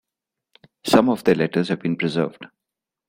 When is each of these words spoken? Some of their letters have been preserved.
Some 0.83 1.09
of 1.09 1.23
their 1.23 1.35
letters 1.35 1.69
have 1.69 1.81
been 1.81 1.95
preserved. 1.95 2.47